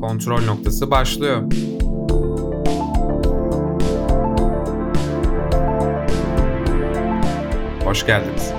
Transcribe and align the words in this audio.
Kontrol 0.00 0.44
noktası 0.44 0.90
başlıyor. 0.90 1.42
Hoş 7.84 8.06
geldiniz. 8.06 8.52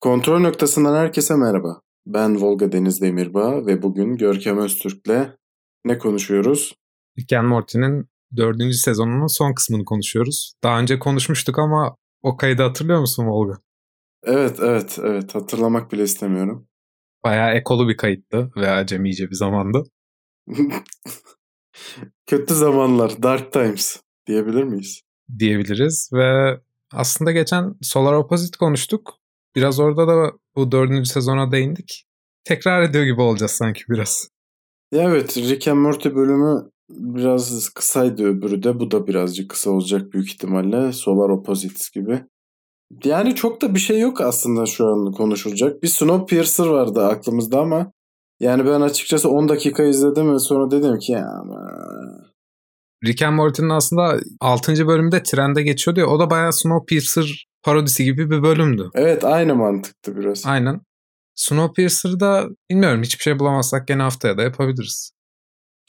Kontrol 0.00 0.40
noktasından 0.40 0.96
herkese 0.96 1.34
merhaba. 1.36 1.80
Ben 2.06 2.42
Volga 2.42 2.72
Deniz 2.72 3.00
Demirbağ 3.00 3.66
ve 3.66 3.82
bugün 3.82 4.16
Görkem 4.16 4.58
Öztürk'le 4.58 5.28
ne 5.84 5.98
konuşuyoruz? 5.98 6.74
Rick 7.18 7.32
and 7.32 7.48
Morty'nin 7.48 8.08
dördüncü 8.36 8.76
sezonunun 8.76 9.26
son 9.26 9.54
kısmını 9.54 9.84
konuşuyoruz. 9.84 10.54
Daha 10.64 10.80
önce 10.80 10.98
konuşmuştuk 10.98 11.58
ama 11.58 11.96
o 12.22 12.36
kaydı 12.36 12.62
hatırlıyor 12.62 13.00
musun 13.00 13.26
Volga? 13.26 13.58
Evet, 14.22 14.58
evet, 14.60 14.98
evet. 15.02 15.34
Hatırlamak 15.34 15.92
bile 15.92 16.02
istemiyorum. 16.02 16.66
Bayağı 17.24 17.54
ekolu 17.54 17.88
bir 17.88 17.96
kayıttı 17.96 18.50
ve 18.56 18.70
acemice 18.70 19.30
bir 19.30 19.34
zamandı. 19.34 19.84
Kötü 22.26 22.54
zamanlar, 22.54 23.22
dark 23.22 23.52
times 23.52 24.00
diyebilir 24.26 24.64
miyiz? 24.64 25.00
Diyebiliriz 25.38 26.10
ve 26.12 26.60
aslında 26.92 27.32
geçen 27.32 27.74
Solar 27.82 28.12
Opposite 28.12 28.58
konuştuk. 28.58 29.14
Biraz 29.56 29.80
orada 29.80 30.08
da 30.08 30.32
bu 30.56 30.72
dördüncü 30.72 31.08
sezona 31.08 31.52
değindik. 31.52 32.04
Tekrar 32.44 32.82
ediyor 32.82 33.04
gibi 33.04 33.20
olacağız 33.20 33.52
sanki 33.52 33.82
biraz. 33.88 34.28
Ya 34.92 35.02
evet, 35.02 35.36
Rick 35.36 35.68
and 35.68 35.78
Morty 35.78 36.08
bölümü 36.08 36.70
biraz 36.90 37.68
kısaydı 37.68 38.24
öbürü 38.24 38.62
de. 38.62 38.80
Bu 38.80 38.90
da 38.90 39.06
birazcık 39.06 39.50
kısa 39.50 39.70
olacak 39.70 40.12
büyük 40.12 40.28
ihtimalle. 40.28 40.92
Solar 40.92 41.28
Opposites 41.28 41.90
gibi. 41.90 42.24
Yani 43.04 43.34
çok 43.34 43.62
da 43.62 43.74
bir 43.74 43.80
şey 43.80 44.00
yok 44.00 44.20
aslında 44.20 44.66
şu 44.66 44.86
an 44.86 45.12
konuşulacak. 45.12 45.82
Bir 45.82 45.88
Snowpiercer 45.88 46.66
vardı 46.66 47.04
aklımızda 47.06 47.60
ama 47.60 47.92
yani 48.40 48.66
ben 48.66 48.80
açıkçası 48.80 49.30
10 49.30 49.48
dakika 49.48 49.84
izledim 49.84 50.34
ve 50.34 50.38
sonra 50.38 50.70
dedim 50.70 50.98
ki 50.98 51.12
ya. 51.12 51.42
Rick 53.04 53.22
and 53.22 53.36
Morty'nin 53.36 53.68
aslında 53.70 54.20
6. 54.40 54.86
bölümde 54.86 55.22
trende 55.22 55.62
geçiyordu 55.62 56.00
ya 56.00 56.06
o 56.06 56.20
da 56.20 56.30
bayağı 56.30 56.52
Snowpiercer 56.52 57.46
parodisi 57.62 58.04
gibi 58.04 58.30
bir 58.30 58.42
bölümdü. 58.42 58.90
Evet 58.94 59.24
aynı 59.24 59.54
mantıktı 59.54 60.16
biraz. 60.16 60.46
Aynen. 60.46 60.80
Snowpiercer'da 61.34 62.48
bilmiyorum 62.70 63.02
hiçbir 63.02 63.22
şey 63.22 63.38
bulamazsak 63.38 63.88
gene 63.88 64.02
haftaya 64.02 64.38
da 64.38 64.42
yapabiliriz. 64.42 65.10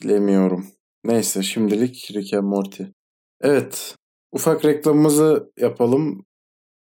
Bilemiyorum. 0.02 0.66
Neyse 1.04 1.42
şimdilik 1.42 2.10
Rick 2.14 2.34
and 2.34 2.44
Morty. 2.44 2.82
Evet 3.40 3.94
ufak 4.32 4.64
reklamımızı 4.64 5.52
yapalım. 5.58 6.25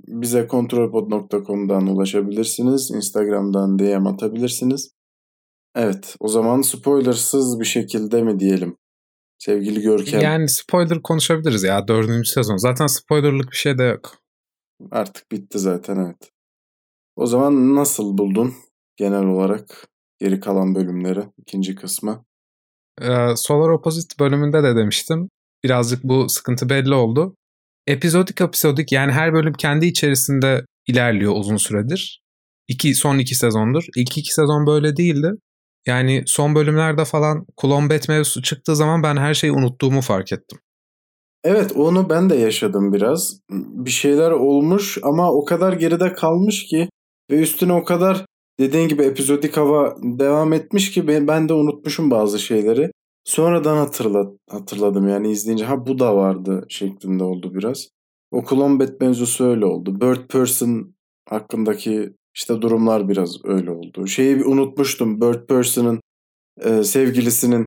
Bize 0.07 0.47
kontrolpod.com'dan 0.47 1.87
ulaşabilirsiniz. 1.87 2.91
Instagram'dan 2.91 3.79
DM 3.79 4.07
atabilirsiniz. 4.07 4.91
Evet 5.75 6.17
o 6.21 6.29
zaman 6.29 6.63
spoilersız 6.63 7.61
bir 7.61 7.65
şekilde 7.65 8.23
mi 8.23 8.41
diyelim? 8.41 8.77
Sevgili 9.39 9.81
Görkem. 9.81 10.21
Yani 10.21 10.49
spoiler 10.49 11.03
konuşabiliriz 11.03 11.63
ya 11.63 11.89
dördüncü 11.89 12.31
sezon. 12.31 12.57
Zaten 12.57 12.87
spoilerlık 12.87 13.51
bir 13.51 13.57
şey 13.57 13.79
de 13.79 13.83
yok. 13.83 14.19
Artık 14.91 15.33
bitti 15.33 15.59
zaten 15.59 15.97
evet. 15.97 16.31
O 17.17 17.27
zaman 17.27 17.75
nasıl 17.75 18.19
buldun 18.19 18.55
genel 18.97 19.27
olarak 19.27 19.89
geri 20.19 20.41
kalan 20.41 20.75
bölümleri 20.75 21.21
ikinci 21.39 21.75
kısmı? 21.75 22.25
Ee, 23.01 23.37
Solar 23.37 23.69
Opposite 23.69 24.25
bölümünde 24.25 24.63
de 24.63 24.77
demiştim. 24.77 25.29
Birazcık 25.65 26.05
bu 26.05 26.29
sıkıntı 26.29 26.69
belli 26.69 26.95
oldu. 26.95 27.37
Epizodik 27.87 28.41
epizodik 28.41 28.93
yani 28.93 29.13
her 29.13 29.33
bölüm 29.33 29.53
kendi 29.53 29.87
içerisinde 29.87 30.65
ilerliyor 30.87 31.33
uzun 31.37 31.57
süredir. 31.57 32.23
İki, 32.69 32.95
son 32.95 33.19
iki 33.19 33.35
sezondur. 33.35 33.85
İlk 33.97 34.19
iki 34.19 34.35
sezon 34.35 34.67
böyle 34.67 34.97
değildi. 34.97 35.31
Yani 35.87 36.23
son 36.27 36.55
bölümlerde 36.55 37.05
falan 37.05 37.47
klon 37.57 37.91
bet 37.91 38.09
mevzusu 38.09 38.43
çıktığı 38.43 38.77
zaman 38.77 39.03
ben 39.03 39.17
her 39.17 39.35
şeyi 39.35 39.53
unuttuğumu 39.53 40.01
fark 40.01 40.33
ettim. 40.33 40.59
Evet 41.45 41.73
onu 41.73 42.11
ben 42.11 42.31
de 42.31 42.35
yaşadım 42.35 42.93
biraz. 42.93 43.41
Bir 43.51 43.91
şeyler 43.91 44.31
olmuş 44.31 44.99
ama 45.03 45.33
o 45.33 45.45
kadar 45.45 45.73
geride 45.73 46.13
kalmış 46.13 46.67
ki 46.67 46.89
ve 47.31 47.41
üstüne 47.41 47.73
o 47.73 47.85
kadar 47.85 48.27
dediğin 48.61 48.89
gibi 48.89 49.03
epizodik 49.03 49.57
hava 49.57 49.97
devam 50.03 50.53
etmiş 50.53 50.91
ki 50.91 51.09
ben 51.09 51.49
de 51.49 51.53
unutmuşum 51.53 52.11
bazı 52.11 52.39
şeyleri. 52.39 52.91
Sonradan 53.25 53.77
hatırla, 53.77 54.27
hatırladım 54.51 55.09
yani 55.09 55.31
izleyince 55.31 55.65
ha 55.65 55.87
bu 55.87 55.99
da 55.99 56.17
vardı 56.17 56.67
şeklinde 56.69 57.25
oldu 57.25 57.55
biraz. 57.55 57.89
O 58.31 58.45
Clone 58.51 58.81
Bet 58.81 59.01
mevzusu 59.01 59.45
öyle 59.45 59.65
oldu. 59.65 60.01
Bird 60.01 60.29
Person 60.29 60.95
hakkındaki 61.29 62.15
işte 62.35 62.63
durumlar 62.63 63.09
biraz 63.09 63.45
öyle 63.45 63.71
oldu. 63.71 64.07
Şeyi 64.07 64.37
bir 64.37 64.45
unutmuştum. 64.45 65.21
Bird 65.21 65.47
Person'ın 65.47 66.01
e, 66.65 66.85
sevgilisinin 66.85 67.67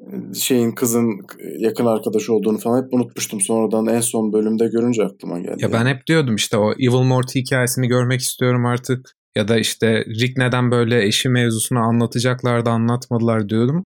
e, 0.00 0.34
şeyin 0.34 0.72
kızın 0.72 1.20
yakın 1.58 1.86
arkadaşı 1.86 2.32
olduğunu 2.34 2.58
falan 2.58 2.82
hep 2.82 2.94
unutmuştum. 2.94 3.40
Sonradan 3.40 3.86
en 3.86 4.00
son 4.00 4.32
bölümde 4.32 4.66
görünce 4.66 5.04
aklıma 5.04 5.38
geldi. 5.38 5.62
Ya 5.62 5.72
ben 5.72 5.86
hep 5.86 6.06
diyordum 6.06 6.34
işte 6.34 6.56
o 6.56 6.72
Evil 6.72 7.06
Morty 7.06 7.40
hikayesini 7.40 7.88
görmek 7.88 8.20
istiyorum 8.20 8.66
artık. 8.66 9.12
Ya 9.36 9.48
da 9.48 9.58
işte 9.58 10.04
Rick 10.04 10.38
neden 10.38 10.70
böyle 10.70 11.06
eşi 11.06 11.28
mevzusunu 11.28 11.78
anlatacaklar 11.78 12.66
da 12.66 12.70
anlatmadılar 12.70 13.48
diyordum. 13.48 13.84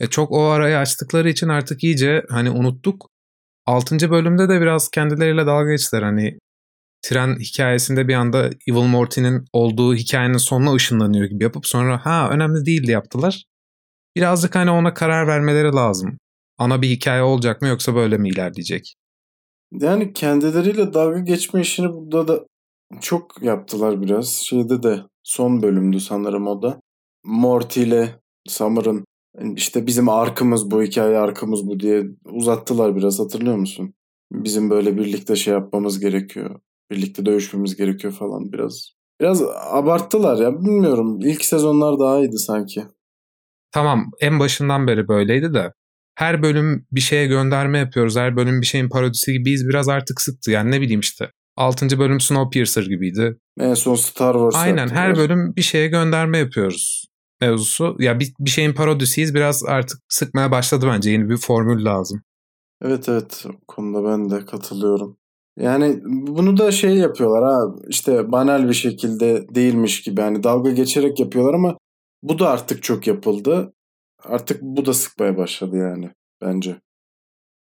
E 0.00 0.06
çok 0.06 0.32
o 0.32 0.44
arayı 0.44 0.78
açtıkları 0.78 1.28
için 1.30 1.48
artık 1.48 1.84
iyice 1.84 2.24
hani 2.28 2.50
unuttuk. 2.50 3.10
Altıncı 3.66 4.10
bölümde 4.10 4.48
de 4.48 4.60
biraz 4.60 4.90
kendileriyle 4.90 5.46
dalga 5.46 5.70
geçtiler. 5.70 6.02
Hani 6.02 6.38
tren 7.02 7.38
hikayesinde 7.38 8.08
bir 8.08 8.14
anda 8.14 8.46
Evil 8.46 8.88
Morty'nin 8.88 9.44
olduğu 9.52 9.94
hikayenin 9.94 10.36
sonuna 10.36 10.74
ışınlanıyor 10.74 11.26
gibi 11.26 11.44
yapıp 11.44 11.66
sonra 11.66 12.06
ha 12.06 12.30
önemli 12.30 12.66
değildi 12.66 12.90
yaptılar. 12.90 13.44
Birazcık 14.16 14.54
hani 14.54 14.70
ona 14.70 14.94
karar 14.94 15.26
vermeleri 15.26 15.72
lazım. 15.72 16.18
Ana 16.58 16.82
bir 16.82 16.88
hikaye 16.88 17.22
olacak 17.22 17.62
mı 17.62 17.68
yoksa 17.68 17.94
böyle 17.94 18.18
mi 18.18 18.28
ilerleyecek? 18.28 18.94
Yani 19.72 20.12
kendileriyle 20.12 20.94
dalga 20.94 21.18
geçme 21.18 21.60
işini 21.60 21.92
burada 21.92 22.28
da 22.28 22.46
çok 23.00 23.42
yaptılar 23.42 24.02
biraz. 24.02 24.28
Şeyde 24.28 24.82
de 24.82 25.00
son 25.22 25.62
bölümdü 25.62 26.00
sanırım 26.00 26.46
o 26.46 26.62
da. 26.62 26.80
Morty 27.24 27.82
ile 27.82 28.20
Summer'ın 28.48 29.04
işte 29.56 29.86
bizim 29.86 30.08
arkımız 30.08 30.70
bu 30.70 30.82
hikaye 30.82 31.18
arkımız 31.18 31.66
bu 31.66 31.80
diye 31.80 32.04
uzattılar 32.24 32.96
biraz 32.96 33.18
hatırlıyor 33.20 33.56
musun? 33.56 33.94
Bizim 34.32 34.70
böyle 34.70 34.96
birlikte 34.96 35.36
şey 35.36 35.54
yapmamız 35.54 36.00
gerekiyor. 36.00 36.60
Birlikte 36.90 37.26
dövüşmemiz 37.26 37.76
gerekiyor 37.76 38.12
falan 38.12 38.52
biraz. 38.52 38.90
Biraz 39.20 39.42
abarttılar 39.70 40.42
ya 40.42 40.60
bilmiyorum. 40.60 41.20
İlk 41.20 41.44
sezonlar 41.44 41.98
daha 41.98 42.18
iyiydi 42.18 42.38
sanki. 42.38 42.84
Tamam 43.72 44.10
en 44.20 44.40
başından 44.40 44.86
beri 44.86 45.08
böyleydi 45.08 45.54
de 45.54 45.72
her 46.14 46.42
bölüm 46.42 46.86
bir 46.92 47.00
şeye 47.00 47.26
gönderme 47.26 47.78
yapıyoruz. 47.78 48.16
Her 48.16 48.36
bölüm 48.36 48.60
bir 48.60 48.66
şeyin 48.66 48.88
parodisi 48.88 49.32
gibiyiz. 49.32 49.68
Biraz 49.68 49.88
artık 49.88 50.20
sıktı. 50.20 50.50
Yani 50.50 50.70
ne 50.70 50.80
bileyim 50.80 51.00
işte. 51.00 51.30
6. 51.56 51.98
bölüm 51.98 52.20
Snowpiercer 52.20 52.82
gibiydi. 52.82 53.36
En 53.60 53.74
son 53.74 53.94
Star 53.94 54.32
Wars 54.32 54.54
Aynen 54.54 54.88
her 54.88 55.16
bölüm 55.16 55.56
bir 55.56 55.62
şeye 55.62 55.88
gönderme 55.88 56.38
yapıyoruz 56.38 57.09
mevzusu. 57.40 57.96
Ya 57.98 58.20
bir, 58.20 58.32
bir 58.40 58.50
şeyin 58.50 58.72
parodisiyiz 58.72 59.34
biraz 59.34 59.64
artık 59.64 60.00
sıkmaya 60.08 60.50
başladı 60.50 60.86
bence. 60.88 61.10
Yeni 61.10 61.28
bir 61.28 61.36
formül 61.36 61.84
lazım. 61.84 62.22
Evet 62.82 63.08
evet 63.08 63.46
o 63.48 63.52
konuda 63.68 64.04
ben 64.04 64.30
de 64.30 64.46
katılıyorum. 64.46 65.16
Yani 65.58 66.00
bunu 66.04 66.56
da 66.56 66.72
şey 66.72 66.96
yapıyorlar 66.96 67.44
ha 67.44 67.74
işte 67.88 68.32
banal 68.32 68.68
bir 68.68 68.74
şekilde 68.74 69.54
değilmiş 69.54 70.02
gibi 70.02 70.20
hani 70.20 70.42
dalga 70.42 70.70
geçerek 70.70 71.20
yapıyorlar 71.20 71.54
ama 71.54 71.78
bu 72.22 72.38
da 72.38 72.48
artık 72.50 72.82
çok 72.82 73.06
yapıldı. 73.06 73.72
Artık 74.24 74.62
bu 74.62 74.86
da 74.86 74.94
sıkmaya 74.94 75.36
başladı 75.36 75.76
yani 75.76 76.10
bence. 76.42 76.80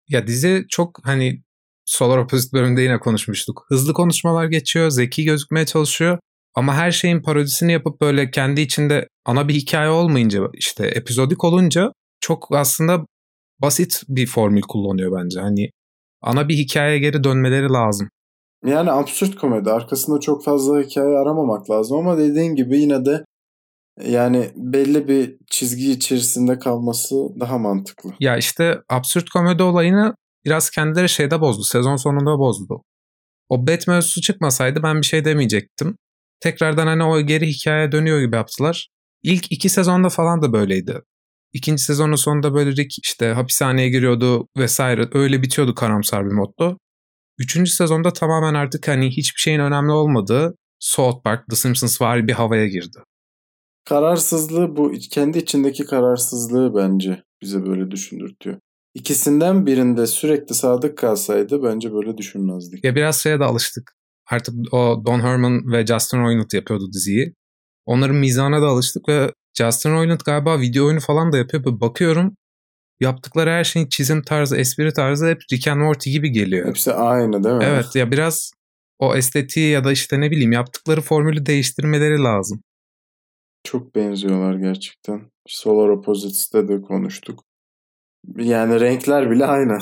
Ya 0.09 0.27
dizi 0.27 0.65
çok 0.69 0.99
hani 1.03 1.43
Solar 1.85 2.17
Opposite 2.17 2.57
bölümünde 2.57 2.81
yine 2.81 2.99
konuşmuştuk. 2.99 3.65
Hızlı 3.67 3.93
konuşmalar 3.93 4.45
geçiyor, 4.45 4.89
zeki 4.89 5.23
gözükmeye 5.23 5.65
çalışıyor. 5.65 6.19
Ama 6.55 6.75
her 6.75 6.91
şeyin 6.91 7.21
parodisini 7.21 7.71
yapıp 7.71 8.01
böyle 8.01 8.31
kendi 8.31 8.61
içinde 8.61 9.07
ana 9.25 9.47
bir 9.47 9.53
hikaye 9.53 9.89
olmayınca 9.89 10.49
işte 10.53 10.87
epizodik 10.87 11.43
olunca 11.43 11.91
çok 12.19 12.47
aslında 12.51 13.05
basit 13.61 14.03
bir 14.07 14.27
formül 14.27 14.61
kullanıyor 14.61 15.23
bence. 15.23 15.39
Hani 15.39 15.69
ana 16.21 16.49
bir 16.49 16.57
hikayeye 16.57 16.99
geri 16.99 17.23
dönmeleri 17.23 17.69
lazım. 17.69 18.09
Yani 18.65 18.91
absürt 18.91 19.35
komedi. 19.35 19.71
Arkasında 19.71 20.19
çok 20.19 20.43
fazla 20.43 20.81
hikaye 20.81 21.17
aramamak 21.17 21.69
lazım 21.69 21.97
ama 21.97 22.17
dediğin 22.17 22.55
gibi 22.55 22.79
yine 22.79 23.05
de 23.05 23.25
yani 24.05 24.51
belli 24.55 25.07
bir 25.07 25.37
çizgi 25.47 25.91
içerisinde 25.91 26.59
kalması 26.59 27.15
daha 27.39 27.57
mantıklı. 27.57 28.13
Ya 28.19 28.37
işte 28.37 28.77
absürt 28.89 29.29
komedi 29.29 29.63
olayını 29.63 30.15
biraz 30.45 30.69
kendileri 30.69 31.09
şeyde 31.09 31.41
bozdu. 31.41 31.63
Sezon 31.63 31.95
sonunda 31.95 32.39
bozdu. 32.39 32.81
O 33.49 33.67
bet 33.67 33.87
mevzusu 33.87 34.21
çıkmasaydı 34.21 34.83
ben 34.83 34.97
bir 35.01 35.05
şey 35.05 35.25
demeyecektim. 35.25 35.95
Tekrardan 36.41 36.87
hani 36.87 37.03
o 37.03 37.21
geri 37.21 37.47
hikayeye 37.47 37.91
dönüyor 37.91 38.21
gibi 38.21 38.35
yaptılar. 38.35 38.89
İlk 39.23 39.51
iki 39.51 39.69
sezonda 39.69 40.09
falan 40.09 40.41
da 40.41 40.53
böyleydi. 40.53 41.01
İkinci 41.53 41.83
sezonun 41.83 42.15
sonunda 42.15 42.53
böyle 42.53 42.71
Rick 42.71 42.99
işte 43.03 43.27
hapishaneye 43.27 43.89
giriyordu 43.89 44.47
vesaire 44.57 45.09
öyle 45.13 45.41
bitiyordu 45.41 45.75
karamsar 45.75 46.25
bir 46.25 46.31
modda. 46.31 46.77
Üçüncü 47.39 47.71
sezonda 47.71 48.13
tamamen 48.13 48.53
artık 48.53 48.87
hani 48.87 49.09
hiçbir 49.09 49.39
şeyin 49.39 49.59
önemli 49.59 49.91
olmadığı 49.91 50.55
South 50.79 51.23
Park, 51.23 51.47
The 51.49 51.55
Simpsons 51.55 52.01
var 52.01 52.27
bir 52.27 52.33
havaya 52.33 52.67
girdi. 52.67 52.97
kararsızlığı 53.85 54.75
bu 54.75 54.91
kendi 55.11 55.37
içindeki 55.37 55.85
kararsızlığı 55.85 56.75
bence 56.75 57.23
bize 57.41 57.65
böyle 57.65 57.91
düşündürtüyor. 57.91 58.57
İkisinden 58.93 59.65
birinde 59.65 60.07
sürekli 60.07 60.55
sadık 60.55 60.97
kalsaydı 60.97 61.63
bence 61.63 61.93
böyle 61.93 62.17
düşünmezdik. 62.17 62.83
Ya 62.83 62.95
biraz 62.95 63.21
şeye 63.21 63.39
de 63.39 63.43
alıştık. 63.43 63.91
Artık 64.31 64.73
o 64.73 65.03
Don 65.05 65.19
Herman 65.19 65.71
ve 65.71 65.85
Justin 65.85 66.17
Roiland 66.17 66.51
yapıyordu 66.53 66.91
diziyi. 66.93 67.33
Onların 67.85 68.15
mizahına 68.15 68.61
da 68.61 68.67
alıştık 68.67 69.09
ve 69.09 69.33
Justin 69.57 69.91
Roiland 69.91 70.19
galiba 70.25 70.59
video 70.59 70.85
oyunu 70.85 70.99
falan 70.99 71.31
da 71.31 71.37
yapıyor. 71.37 71.63
Bakıyorum 71.65 72.35
yaptıkları 73.01 73.49
her 73.49 73.63
şeyin 73.63 73.87
çizim 73.87 74.21
tarzı, 74.21 74.57
espri 74.57 74.93
tarzı 74.93 75.27
hep 75.27 75.41
Rick 75.51 75.67
and 75.67 75.81
Morty 75.81 76.11
gibi 76.11 76.31
geliyor. 76.31 76.67
Hepsi 76.67 76.93
aynı 76.93 77.43
değil 77.43 77.55
mi? 77.55 77.63
Evet 77.63 77.95
ya 77.95 78.11
biraz 78.11 78.51
o 78.99 79.15
estetiği 79.15 79.71
ya 79.71 79.83
da 79.83 79.91
işte 79.91 80.21
ne 80.21 80.31
bileyim 80.31 80.51
yaptıkları 80.51 81.01
formülü 81.01 81.45
değiştirmeleri 81.45 82.17
lazım. 82.23 82.61
Çok 83.63 83.95
benziyorlar 83.95 84.55
gerçekten. 84.55 85.21
Solar 85.47 85.89
Opposites'te 85.89 86.67
de 86.67 86.81
konuştuk. 86.81 87.43
Yani 88.37 88.79
renkler 88.79 89.31
bile 89.31 89.45
aynı. 89.45 89.79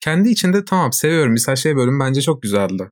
Kendi 0.00 0.28
içinde 0.28 0.64
tamam 0.64 0.92
seviyorum. 0.92 1.32
Mesela 1.32 1.56
şey 1.56 1.76
bölüm 1.76 2.00
bence 2.00 2.22
çok 2.22 2.42
güzeldi. 2.42 2.90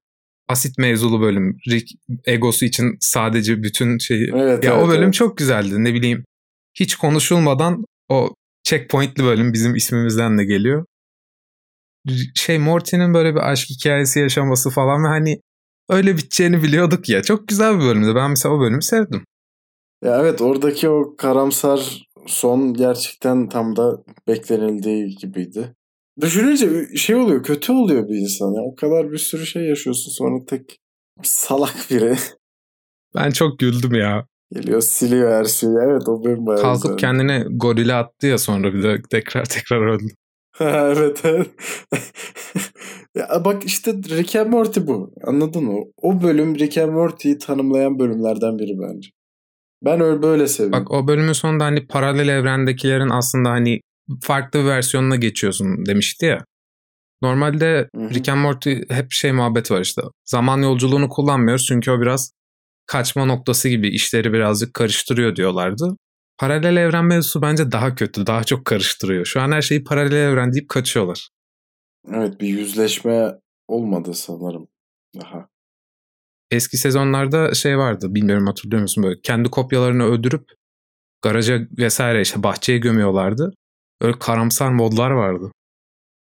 Asit 0.50 0.78
mevzulu 0.78 1.20
bölüm. 1.20 1.56
Rick 1.68 1.90
egosu 2.26 2.64
için 2.64 2.96
sadece 3.00 3.62
bütün 3.62 3.98
şeyi. 3.98 4.30
Evet, 4.34 4.64
ya 4.64 4.72
evet, 4.74 4.84
o 4.84 4.88
bölüm 4.88 5.02
evet. 5.02 5.14
çok 5.14 5.38
güzeldi. 5.38 5.84
Ne 5.84 5.94
bileyim 5.94 6.24
hiç 6.74 6.96
konuşulmadan 6.96 7.84
o 8.08 8.34
checkpointli 8.64 9.24
bölüm 9.24 9.52
bizim 9.52 9.74
ismimizden 9.74 10.38
de 10.38 10.44
geliyor. 10.44 10.84
Şey 12.34 12.58
Morty'nin 12.58 13.14
böyle 13.14 13.34
bir 13.34 13.50
aşk 13.50 13.70
hikayesi 13.70 14.20
yaşaması 14.20 14.70
falan 14.70 15.04
ve 15.04 15.08
hani 15.08 15.40
öyle 15.88 16.16
biteceğini 16.16 16.62
biliyorduk 16.62 17.08
ya. 17.08 17.22
Çok 17.22 17.48
güzel 17.48 17.78
bir 17.78 17.84
bölümdü. 17.84 18.14
Ben 18.14 18.30
mesela 18.30 18.54
o 18.54 18.60
bölümü 18.60 18.82
sevdim. 18.82 19.24
Ya 20.04 20.20
evet 20.20 20.40
oradaki 20.40 20.88
o 20.88 21.16
karamsar 21.16 22.08
son 22.26 22.74
gerçekten 22.74 23.48
tam 23.48 23.76
da 23.76 24.04
beklenildiği 24.28 25.16
gibiydi. 25.16 25.74
Düşününce 26.20 26.96
şey 26.96 27.16
oluyor 27.16 27.42
kötü 27.42 27.72
oluyor 27.72 28.08
bir 28.08 28.14
insan 28.16 28.52
ya. 28.54 28.62
O 28.62 28.74
kadar 28.74 29.12
bir 29.12 29.18
sürü 29.18 29.46
şey 29.46 29.62
yaşıyorsun 29.64 30.10
sonra 30.12 30.44
tek 30.46 30.78
salak 31.22 31.74
biri 31.90 32.16
Ben 33.14 33.30
çok 33.30 33.58
güldüm 33.58 33.94
ya. 33.94 34.26
geliyor 34.54 34.80
siliyor 34.80 35.32
her 35.32 35.44
şeyi. 35.44 35.72
Evet 35.86 36.08
o 36.08 36.24
benim 36.24 36.46
bayağı 36.46 36.62
Kalkıp 36.62 36.82
güzeldi. 36.82 37.00
kendine 37.00 37.44
gorile 37.50 37.94
attı 37.94 38.26
ya 38.26 38.38
sonra 38.38 38.74
bir 38.74 38.82
de 38.82 39.02
tekrar 39.10 39.44
tekrar 39.48 39.86
öldü. 39.94 40.04
evet 40.60 41.20
evet. 41.24 41.50
ya 43.16 43.42
bak 43.44 43.64
işte 43.64 43.92
Rick 43.92 44.36
and 44.36 44.50
Morty 44.50 44.80
bu. 44.86 45.14
Anladın 45.24 45.64
mı? 45.64 45.80
O 46.02 46.22
bölüm 46.22 46.58
Rick 46.58 46.78
and 46.78 46.92
Morty'yi 46.92 47.38
tanımlayan 47.38 47.98
bölümlerden 47.98 48.58
biri 48.58 48.78
bence. 48.80 49.08
Ben 49.84 50.00
öyle 50.00 50.22
böyle 50.22 50.48
seviyorum. 50.48 50.80
Bak 50.80 50.90
o 50.90 51.06
bölümün 51.08 51.32
sonunda 51.32 51.64
hani 51.64 51.86
paralel 51.86 52.28
evrendekilerin 52.28 53.08
aslında 53.10 53.50
hani 53.50 53.80
farklı 54.22 54.60
bir 54.60 54.64
versiyonuna 54.64 55.16
geçiyorsun 55.16 55.86
demişti 55.86 56.26
ya. 56.26 56.44
Normalde 57.22 57.88
Hı 57.96 58.02
hı. 58.02 58.10
Rick 58.10 58.28
and 58.28 58.40
Morty 58.40 58.74
hep 58.88 59.12
şey 59.12 59.32
muhabbeti 59.32 59.74
var 59.74 59.80
işte. 59.80 60.02
Zaman 60.24 60.62
yolculuğunu 60.62 61.08
kullanmıyoruz 61.08 61.66
çünkü 61.66 61.90
o 61.90 62.00
biraz 62.00 62.32
kaçma 62.86 63.24
noktası 63.24 63.68
gibi 63.68 63.88
işleri 63.88 64.32
birazcık 64.32 64.74
karıştırıyor 64.74 65.36
diyorlardı. 65.36 65.96
Paralel 66.38 66.76
evren 66.76 67.04
mevzusu 67.04 67.42
bence 67.42 67.72
daha 67.72 67.94
kötü, 67.94 68.26
daha 68.26 68.44
çok 68.44 68.64
karıştırıyor. 68.64 69.24
Şu 69.24 69.40
an 69.40 69.52
her 69.52 69.62
şeyi 69.62 69.84
paralel 69.84 70.16
evren 70.16 70.52
deyip 70.52 70.68
kaçıyorlar. 70.68 71.28
Evet 72.12 72.40
bir 72.40 72.48
yüzleşme 72.48 73.32
olmadı 73.68 74.14
sanırım. 74.14 74.68
Daha. 75.20 75.48
Eski 76.50 76.76
sezonlarda 76.76 77.54
şey 77.54 77.78
vardı 77.78 78.14
bilmiyorum 78.14 78.46
hatırlıyor 78.46 78.82
musun 78.82 79.04
böyle 79.04 79.20
kendi 79.20 79.50
kopyalarını 79.50 80.04
öldürüp 80.04 80.44
garaja 81.22 81.60
vesaire 81.78 82.20
işte 82.20 82.42
bahçeye 82.42 82.78
gömüyorlardı. 82.78 83.52
Öyle 84.00 84.18
karamsar 84.18 84.70
modlar 84.72 85.10
vardı. 85.10 85.52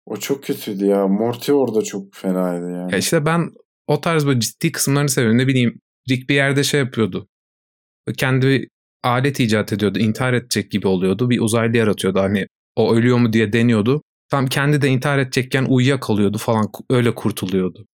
O 0.06 0.16
çok 0.16 0.44
kötüydü 0.44 0.86
ya. 0.86 1.08
Morty 1.08 1.52
orada 1.52 1.82
çok 1.82 2.14
fenaydı 2.14 2.70
yani. 2.70 2.92
Ya 2.92 2.98
işte 2.98 3.26
ben 3.26 3.50
o 3.86 4.00
tarz 4.00 4.26
böyle 4.26 4.40
ciddi 4.40 4.72
kısımlarını 4.72 5.08
seviyorum. 5.08 5.38
Ne 5.38 5.46
bileyim 5.46 5.80
Rick 6.10 6.28
bir 6.28 6.34
yerde 6.34 6.64
şey 6.64 6.80
yapıyordu. 6.80 7.28
Kendi 8.16 8.46
bir 8.46 8.68
alet 9.02 9.40
icat 9.40 9.72
ediyordu. 9.72 9.98
intihar 9.98 10.32
edecek 10.32 10.70
gibi 10.70 10.88
oluyordu. 10.88 11.30
Bir 11.30 11.40
uzaylı 11.40 11.76
yaratıyordu. 11.76 12.20
Hani 12.20 12.46
o 12.76 12.94
ölüyor 12.94 13.18
mu 13.18 13.32
diye 13.32 13.52
deniyordu. 13.52 14.02
Tam 14.30 14.46
kendi 14.46 14.82
de 14.82 14.88
intihar 14.88 15.18
edecekken 15.18 15.64
uyuyakalıyordu 15.64 16.38
falan. 16.38 16.70
Öyle 16.90 17.14
kurtuluyordu. 17.14 17.86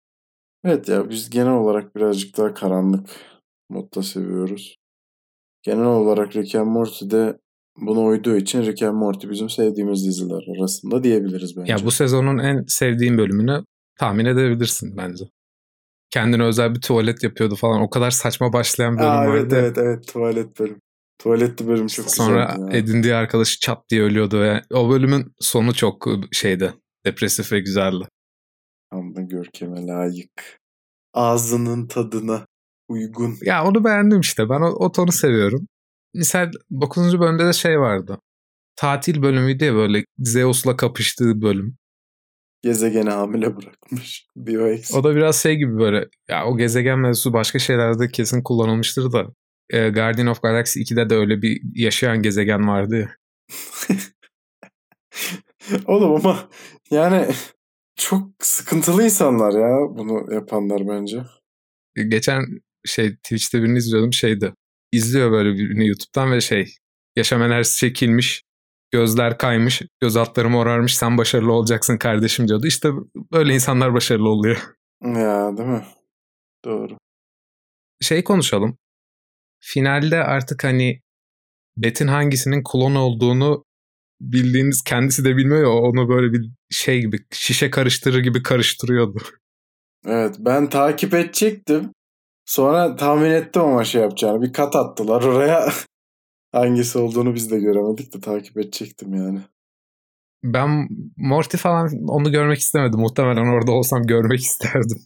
Evet 0.65 0.89
ya 0.89 1.11
biz 1.11 1.31
genel 1.31 1.53
olarak 1.53 1.97
birazcık 1.97 2.37
daha 2.37 2.55
karanlık 2.55 3.11
modda 3.69 4.03
seviyoruz. 4.03 4.77
Genel 5.63 5.85
olarak 5.85 6.37
Rick 6.37 6.55
and 6.55 6.69
Morty'de 6.69 7.39
buna 7.81 8.01
uyduğu 8.01 8.37
için 8.37 8.63
Rick 8.63 8.83
and 8.83 8.97
Morty 8.97 9.29
bizim 9.31 9.51
sevdiğimiz 9.51 10.07
diziler 10.07 10.43
arasında 10.59 11.05
diyebiliriz 11.05 11.57
bence. 11.57 11.73
Ya 11.73 11.79
bu 11.85 11.91
sezonun 11.91 12.39
en 12.39 12.65
sevdiğim 12.69 13.19
bölümünü 13.19 13.65
tahmin 13.99 14.25
edebilirsin 14.25 14.97
bence. 14.97 15.25
Kendine 16.11 16.43
özel 16.43 16.75
bir 16.75 16.81
tuvalet 16.81 17.23
yapıyordu 17.23 17.57
falan. 17.57 17.81
O 17.81 17.91
kadar 17.91 18.11
saçma 18.11 18.53
başlayan 18.53 18.99
bölüm 18.99 19.09
Aa, 19.11 19.27
vardı. 19.27 19.39
evet 19.39 19.53
evet 19.53 19.79
evet 19.79 20.09
tuvalet 20.09 20.61
bölüm. 20.61 20.81
Tuvaletli 21.19 21.67
bölüm 21.67 21.87
çok 21.87 22.11
Sonra 22.11 22.45
güzeldi 22.45 22.75
ya. 22.75 22.79
edindiği 22.81 23.15
arkadaşı 23.15 23.61
çat 23.61 23.91
diye 23.91 24.03
ölüyordu. 24.03 24.37
Yani 24.37 24.61
o 24.73 24.91
bölümün 24.91 25.33
sonu 25.41 25.75
çok 25.75 26.07
şeydi. 26.33 26.75
Depresif 27.07 27.53
ve 27.53 27.61
güzeldi. 27.61 28.05
Tam 28.91 29.15
da 29.15 29.21
Görkem'e 29.21 29.87
layık. 29.87 30.59
Ağzının 31.15 31.87
tadına 31.87 32.47
uygun. 32.89 33.35
Ya 33.43 33.65
onu 33.65 33.85
beğendim 33.85 34.21
işte. 34.21 34.49
Ben 34.49 34.61
o, 34.61 34.67
o 34.67 34.93
tonu 34.93 35.13
seviyorum. 35.13 35.69
Misal 36.15 36.51
9. 36.81 37.21
bölümde 37.21 37.47
de 37.47 37.53
şey 37.53 37.81
vardı. 37.81 38.19
Tatil 38.77 39.23
bölümüydü 39.23 39.65
ya 39.65 39.75
böyle 39.75 40.05
Zeus'la 40.19 40.77
kapıştığı 40.77 41.43
bölüm. 41.43 41.77
Gezegeni 42.63 43.11
hamile 43.11 43.57
bırakmış. 43.57 44.27
BioX. 44.37 44.95
O 44.95 45.05
da 45.05 45.17
biraz 45.17 45.43
şey 45.43 45.57
gibi 45.57 45.79
böyle 45.79 46.09
ya 46.29 46.47
o 46.47 46.57
gezegen 46.57 46.99
mevzusu 46.99 47.33
başka 47.33 47.59
şeylerde 47.59 48.09
kesin 48.09 48.43
kullanılmıştır 48.43 49.13
da 49.13 49.27
e, 49.71 49.89
Guardian 49.89 50.27
of 50.27 50.43
Galaxy 50.43 50.81
2'de 50.81 51.11
de 51.11 51.15
öyle 51.15 51.43
bir 51.43 51.61
yaşayan 51.75 52.23
gezegen 52.23 52.69
vardı 52.69 52.97
ya. 52.97 53.09
Oğlum 55.87 56.15
ama 56.15 56.49
yani 56.91 57.27
çok 57.97 58.31
sıkıntılı 58.39 59.05
insanlar 59.05 59.53
ya 59.53 59.97
bunu 59.99 60.35
yapanlar 60.35 60.89
bence. 60.89 61.23
Geçen 62.09 62.43
şey 62.85 63.17
Twitch'te 63.17 63.63
birini 63.63 63.79
izliyordum 63.79 64.13
şeydi. 64.13 64.55
İzliyor 64.93 65.33
böyle 65.33 65.55
birini 65.55 65.87
YouTube'dan 65.87 66.33
ve 66.33 66.41
şey 66.41 66.75
yaşam 67.17 67.43
enerjisi 67.43 67.79
çekilmiş. 67.79 68.43
Gözler 68.91 69.39
kaymış, 69.39 69.83
göz 70.01 70.17
altları 70.17 70.49
morarmış. 70.49 70.97
Sen 70.97 71.19
başarılı 71.19 71.53
olacaksın 71.53 71.99
kardeşim 71.99 72.49
diyordu. 72.49 72.67
İşte 72.67 72.91
böyle 73.33 73.55
insanlar 73.55 73.95
başarılı 73.95 74.29
oluyor. 74.29 74.57
Ya 75.03 75.57
değil 75.57 75.69
mi? 75.69 75.85
Doğru. 76.65 76.99
Şey 78.01 78.25
konuşalım. 78.25 78.79
Finalde 79.61 80.17
artık 80.17 80.65
hani 80.65 81.01
Bet'in 81.77 82.07
hangisinin 82.07 82.63
klon 82.65 82.95
olduğunu 82.95 83.65
bildiğiniz 84.21 84.83
kendisi 84.83 85.25
de 85.25 85.37
bilmiyor 85.37 85.63
ya 85.63 85.69
onu 85.69 86.09
böyle 86.09 86.33
bir 86.33 86.51
şey 86.71 87.01
gibi 87.01 87.19
şişe 87.33 87.71
karıştırır 87.71 88.19
gibi 88.19 88.43
karıştırıyordu. 88.43 89.19
Evet 90.07 90.37
ben 90.39 90.69
takip 90.69 91.15
edecektim. 91.15 91.93
Sonra 92.49 92.97
tahmin 92.97 93.31
ettim 93.31 93.63
ama 93.63 93.85
şey 93.85 94.03
yapacağını. 94.03 94.43
Bir 94.43 94.53
kat 94.53 94.77
attılar 94.77 95.23
oraya. 95.23 95.69
Hangisi 96.53 96.99
olduğunu 96.99 97.35
biz 97.35 97.51
de 97.51 97.59
göremedik 97.59 98.15
de 98.15 98.21
takip 98.21 98.57
edecektim 98.57 99.15
yani. 99.15 99.41
Ben 100.45 100.89
Morty 101.17 101.57
falan 101.57 101.91
onu 102.09 102.33
görmek 102.33 102.59
istemedim. 102.59 103.01
Muhtemelen 103.01 103.47
orada 103.55 103.73
olsam 103.73 104.03
görmek 104.03 104.41
isterdim. 104.45 104.99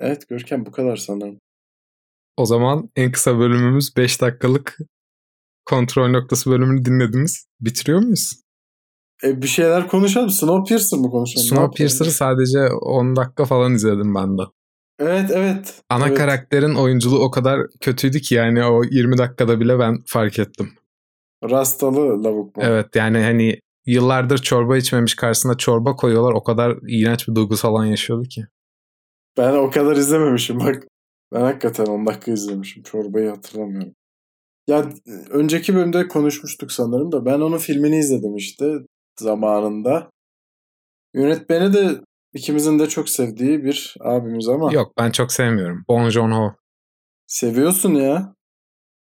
evet 0.00 0.28
Görkem 0.28 0.66
bu 0.66 0.72
kadar 0.72 0.96
sanırım. 0.96 1.38
O 2.36 2.46
zaman 2.46 2.90
en 2.96 3.12
kısa 3.12 3.38
bölümümüz 3.38 3.96
5 3.96 4.20
dakikalık 4.20 4.78
kontrol 5.64 6.08
noktası 6.08 6.50
bölümünü 6.50 6.84
dinlediniz. 6.84 7.46
Bitiriyor 7.60 7.98
muyuz? 8.00 8.45
E, 9.24 9.42
bir 9.42 9.46
şeyler 9.46 9.88
konuşalım. 9.88 10.30
Snowpiercer 10.30 10.98
mı 10.98 11.10
konuşalım? 11.10 11.46
Snowpiercer'ı 11.46 12.10
sadece 12.10 12.58
10 12.74 13.16
dakika 13.16 13.44
falan 13.44 13.74
izledim 13.74 14.14
ben 14.14 14.38
de. 14.38 14.42
Evet 14.98 15.30
evet. 15.34 15.82
Ana 15.90 16.08
evet. 16.08 16.18
karakterin 16.18 16.74
oyunculuğu 16.74 17.18
o 17.18 17.30
kadar 17.30 17.60
kötüydü 17.80 18.20
ki 18.20 18.34
yani 18.34 18.64
o 18.64 18.82
20 18.84 19.18
dakikada 19.18 19.60
bile 19.60 19.78
ben 19.78 20.02
fark 20.06 20.38
ettim. 20.38 20.72
Rastalı 21.50 22.24
lavuk 22.24 22.56
mu? 22.56 22.62
Evet 22.66 22.96
yani 22.96 23.18
hani 23.18 23.60
yıllardır 23.86 24.38
çorba 24.38 24.76
içmemiş 24.76 25.14
karşısına 25.14 25.56
çorba 25.56 25.96
koyuyorlar. 25.96 26.32
O 26.32 26.42
kadar 26.42 26.78
iğrenç 26.88 27.28
bir 27.28 27.34
duygusal 27.34 27.74
an 27.74 27.84
yaşıyordu 27.84 28.28
ki. 28.28 28.46
Ben 29.38 29.52
o 29.52 29.70
kadar 29.70 29.96
izlememişim 29.96 30.60
bak. 30.60 30.86
Ben 31.32 31.40
hakikaten 31.40 31.86
10 31.86 32.06
dakika 32.06 32.32
izlemişim. 32.32 32.82
Çorbayı 32.82 33.28
hatırlamıyorum. 33.28 33.92
Ya 34.66 34.88
önceki 35.30 35.74
bölümde 35.74 36.08
konuşmuştuk 36.08 36.72
sanırım 36.72 37.12
da 37.12 37.24
ben 37.24 37.40
onun 37.40 37.58
filmini 37.58 37.98
izledim 37.98 38.36
işte 38.36 38.74
zamanında. 39.20 40.10
Yönetmeni 41.14 41.72
de 41.72 42.00
ikimizin 42.34 42.78
de 42.78 42.88
çok 42.88 43.08
sevdiği 43.08 43.64
bir 43.64 43.94
abimiz 44.00 44.48
ama. 44.48 44.72
Yok 44.72 44.92
ben 44.98 45.10
çok 45.10 45.32
sevmiyorum. 45.32 45.84
Bong 45.88 46.10
Joon-ho. 46.10 46.54
Seviyorsun 47.26 47.94
ya. 47.94 48.34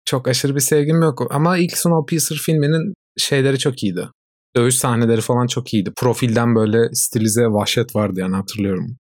Çok 0.05 0.27
aşırı 0.27 0.55
bir 0.55 0.59
sevgim 0.59 1.01
yok 1.01 1.27
ama 1.31 1.57
ilk 1.57 1.77
Snowpiercer 1.77 2.37
filminin 2.37 2.93
şeyleri 3.17 3.59
çok 3.59 3.83
iyiydi. 3.83 4.09
Dövüş 4.55 4.75
sahneleri 4.75 5.21
falan 5.21 5.47
çok 5.47 5.73
iyiydi. 5.73 5.93
Profilden 5.97 6.55
böyle 6.55 6.93
stilize 6.93 7.45
vahşet 7.45 7.95
vardı 7.95 8.19
yani 8.19 8.35
hatırlıyorum. 8.35 8.97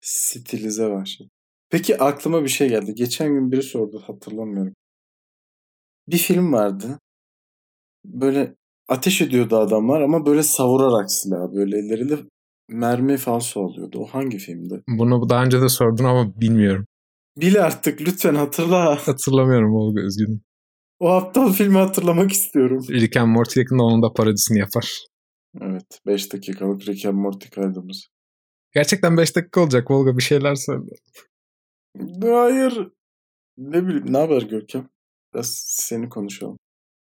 Stilize 0.00 0.86
vahşet. 0.86 1.26
Peki 1.70 1.98
aklıma 1.98 2.42
bir 2.44 2.48
şey 2.48 2.68
geldi. 2.68 2.94
Geçen 2.94 3.28
gün 3.28 3.52
biri 3.52 3.62
sordu 3.62 4.02
hatırlamıyorum. 4.06 4.74
Bir 6.08 6.18
film 6.18 6.52
vardı. 6.52 6.98
Böyle 8.04 8.54
ateş 8.88 9.20
ediyordu 9.20 9.56
adamlar 9.56 10.00
ama 10.00 10.26
böyle 10.26 10.42
savurarak 10.42 11.12
silah 11.12 11.52
böyle 11.54 11.78
elleriyle 11.78 12.18
mermi 12.68 13.16
falso 13.16 13.60
oluyordu. 13.60 13.98
O 13.98 14.06
hangi 14.06 14.38
filmdi? 14.38 14.82
Bunu 14.88 15.28
daha 15.28 15.44
önce 15.44 15.60
de 15.60 15.68
sordun 15.68 16.04
ama 16.04 16.40
bilmiyorum. 16.40 16.86
Bil 17.36 17.64
artık 17.64 18.00
lütfen 18.00 18.34
hatırla. 18.34 18.96
Hatırlamıyorum 19.06 19.74
Olga 19.74 20.00
üzgünüm. 20.00 20.40
O 21.00 21.08
aptal 21.08 21.52
filmi 21.52 21.78
hatırlamak 21.78 22.32
istiyorum. 22.32 22.84
Rick 22.90 23.16
and 23.16 23.28
Morty 23.28 23.60
yakında 23.60 23.82
onun 23.82 24.02
da 24.02 24.12
parodisini 24.12 24.58
yapar. 24.58 25.06
Evet 25.60 26.00
5 26.06 26.32
dakikalık 26.32 26.88
Rick 26.88 27.06
and 27.06 27.14
Morty 27.14 27.48
kaydımız. 27.48 28.06
Gerçekten 28.74 29.16
5 29.16 29.36
dakika 29.36 29.60
olacak 29.60 29.90
Volga 29.90 30.16
bir 30.16 30.22
şeyler 30.22 30.54
söyle. 30.54 30.90
Hayır. 32.22 32.88
Ne 33.58 33.86
bileyim 33.86 34.12
ne 34.12 34.18
haber 34.18 34.42
Görkem? 34.42 34.88
Biraz 35.34 35.54
seni 35.66 36.08
konuşalım. 36.08 36.58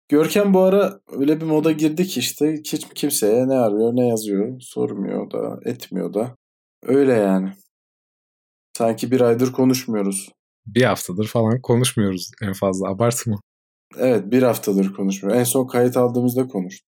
Görkem 0.09 0.53
bu 0.53 0.61
ara 0.61 0.99
öyle 1.07 1.41
bir 1.41 1.45
moda 1.45 1.71
girdi 1.71 2.07
ki 2.07 2.19
işte 2.19 2.53
hiç 2.53 2.87
kimseye 2.95 3.47
ne 3.47 3.53
arıyor 3.53 3.95
ne 3.95 4.07
yazıyor 4.07 4.61
sormuyor 4.61 5.31
da 5.31 5.59
etmiyor 5.69 6.13
da. 6.13 6.35
Öyle 6.83 7.13
yani. 7.13 7.53
Sanki 8.77 9.11
bir 9.11 9.21
aydır 9.21 9.51
konuşmuyoruz. 9.51 10.29
Bir 10.65 10.83
haftadır 10.83 11.27
falan 11.27 11.61
konuşmuyoruz 11.61 12.31
en 12.41 12.53
fazla 12.53 12.89
abartma. 12.89 13.39
Evet 13.97 14.31
bir 14.31 14.43
haftadır 14.43 14.93
konuşmuyor. 14.93 15.37
En 15.37 15.43
son 15.43 15.67
kayıt 15.67 15.97
aldığımızda 15.97 16.47
konuştuk. 16.47 16.87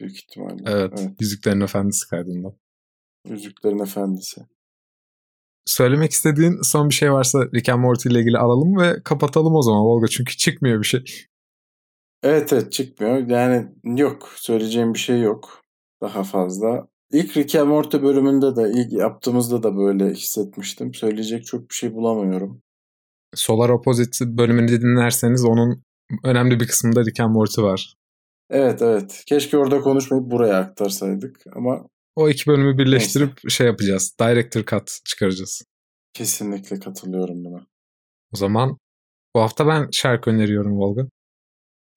Büyük 0.00 0.16
ihtimalle. 0.16 0.62
Evet, 0.66 0.92
evet. 0.98 1.20
Yüzüklerin 1.20 1.60
Efendisi 1.60 2.08
kaydında. 2.08 2.56
Yüzüklerin 3.28 3.78
Efendisi. 3.78 4.40
Söylemek 5.66 6.12
istediğin 6.12 6.62
son 6.62 6.88
bir 6.88 6.94
şey 6.94 7.12
varsa 7.12 7.38
Rick 7.54 7.68
and 7.68 7.80
Morty 7.80 8.08
ile 8.08 8.20
ilgili 8.20 8.38
alalım 8.38 8.76
ve 8.76 9.02
kapatalım 9.02 9.54
o 9.54 9.62
zaman 9.62 9.80
Volga. 9.80 10.06
Çünkü 10.06 10.36
çıkmıyor 10.36 10.80
bir 10.80 10.86
şey. 10.86 11.04
Evet 12.24 12.52
evet 12.52 12.72
çıkmıyor. 12.72 13.28
Yani 13.28 13.68
yok. 14.00 14.32
Söyleyeceğim 14.36 14.94
bir 14.94 14.98
şey 14.98 15.20
yok. 15.20 15.62
Daha 16.02 16.24
fazla. 16.24 16.88
İlk 17.12 17.36
Rick 17.36 17.54
and 17.54 17.68
Morty 17.68 17.96
bölümünde 17.96 18.56
de 18.56 18.70
ilk 18.74 18.92
yaptığımızda 18.92 19.62
da 19.62 19.76
böyle 19.76 20.10
hissetmiştim. 20.10 20.94
Söyleyecek 20.94 21.46
çok 21.46 21.70
bir 21.70 21.74
şey 21.74 21.94
bulamıyorum. 21.94 22.62
Solar 23.34 23.68
Opposite 23.68 24.38
bölümünü 24.38 24.68
dinlerseniz 24.68 25.44
onun 25.44 25.82
önemli 26.24 26.60
bir 26.60 26.66
kısmında 26.66 27.04
Rick 27.04 27.20
and 27.20 27.34
Morty 27.34 27.60
var. 27.60 27.94
Evet 28.50 28.82
evet. 28.82 29.22
Keşke 29.26 29.58
orada 29.58 29.80
konuşmayıp 29.80 30.30
buraya 30.30 30.58
aktarsaydık 30.58 31.40
ama 31.56 31.86
o 32.16 32.28
iki 32.28 32.46
bölümü 32.50 32.78
birleştirip 32.78 33.28
Neyse. 33.28 33.56
şey 33.56 33.66
yapacağız. 33.66 34.16
Director 34.20 34.64
Cut 34.64 34.98
çıkaracağız. 35.04 35.62
Kesinlikle 36.12 36.80
katılıyorum 36.80 37.44
buna. 37.44 37.66
O 38.34 38.36
zaman 38.36 38.78
bu 39.36 39.40
hafta 39.40 39.66
ben 39.66 39.88
şarkı 39.92 40.30
öneriyorum 40.30 40.78
Volga. 40.78 41.06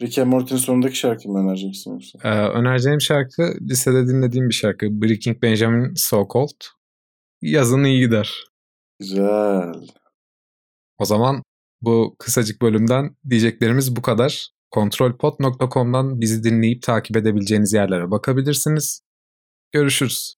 Rick 0.01 0.17
and 0.17 0.27
Morty'nin 0.27 0.59
sonundaki 0.59 0.95
şarkıyı 0.95 1.33
mı 1.33 1.39
önereceksin 1.39 1.91
yoksa? 1.91 2.19
Ee, 2.23 2.49
önereceğim 2.49 3.01
şarkı 3.01 3.53
lisede 3.61 4.07
dinlediğim 4.07 4.49
bir 4.49 4.53
şarkı. 4.53 5.01
Breaking 5.01 5.41
Benjamin 5.41 5.93
So 5.95 6.27
Cold. 6.33 6.61
Yazın 7.41 7.83
iyi 7.83 7.99
gider. 7.99 8.43
Güzel. 8.99 9.73
O 10.97 11.05
zaman 11.05 11.43
bu 11.81 12.15
kısacık 12.19 12.61
bölümden 12.61 13.15
diyeceklerimiz 13.29 13.95
bu 13.95 14.01
kadar. 14.01 14.49
Kontrolpod.com'dan 14.71 16.21
bizi 16.21 16.43
dinleyip 16.43 16.81
takip 16.81 17.17
edebileceğiniz 17.17 17.73
yerlere 17.73 18.11
bakabilirsiniz. 18.11 19.01
Görüşürüz. 19.71 20.35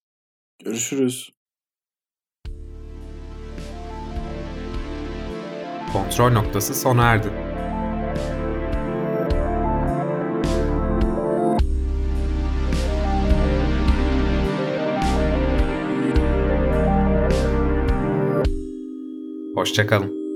Görüşürüz. 0.64 1.30
Kontrol 5.94 6.32
noktası 6.32 6.76
sona 6.76 7.04
erdi. 7.04 7.49
Hoşçakalın. 19.60 20.29